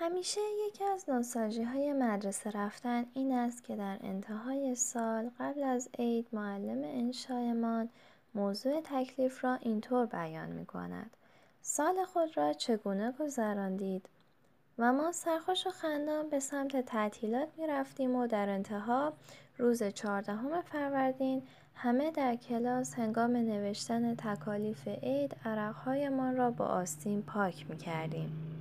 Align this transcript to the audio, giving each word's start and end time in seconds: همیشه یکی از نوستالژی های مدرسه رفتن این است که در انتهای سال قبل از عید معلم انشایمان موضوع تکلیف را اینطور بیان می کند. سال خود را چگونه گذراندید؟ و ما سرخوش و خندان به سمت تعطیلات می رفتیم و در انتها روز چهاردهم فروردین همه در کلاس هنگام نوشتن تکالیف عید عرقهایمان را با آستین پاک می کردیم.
همیشه 0.00 0.40
یکی 0.68 0.84
از 0.84 1.10
نوستالژی 1.10 1.62
های 1.62 1.92
مدرسه 1.92 2.50
رفتن 2.50 3.06
این 3.14 3.32
است 3.32 3.64
که 3.64 3.76
در 3.76 3.98
انتهای 4.00 4.74
سال 4.74 5.30
قبل 5.40 5.62
از 5.62 5.88
عید 5.98 6.26
معلم 6.32 6.84
انشایمان 6.84 7.88
موضوع 8.34 8.80
تکلیف 8.84 9.44
را 9.44 9.54
اینطور 9.54 10.06
بیان 10.06 10.48
می 10.48 10.66
کند. 10.66 11.10
سال 11.62 12.04
خود 12.04 12.36
را 12.36 12.52
چگونه 12.52 13.12
گذراندید؟ 13.12 14.08
و 14.78 14.92
ما 14.92 15.12
سرخوش 15.12 15.66
و 15.66 15.70
خندان 15.70 16.28
به 16.28 16.40
سمت 16.40 16.86
تعطیلات 16.86 17.48
می 17.56 17.66
رفتیم 17.66 18.14
و 18.14 18.26
در 18.26 18.48
انتها 18.48 19.12
روز 19.58 19.82
چهاردهم 19.82 20.62
فروردین 20.62 21.42
همه 21.74 22.10
در 22.10 22.36
کلاس 22.36 22.94
هنگام 22.94 23.36
نوشتن 23.36 24.14
تکالیف 24.14 24.88
عید 24.88 25.36
عرقهایمان 25.44 26.36
را 26.36 26.50
با 26.50 26.64
آستین 26.64 27.22
پاک 27.22 27.70
می 27.70 27.76
کردیم. 27.76 28.57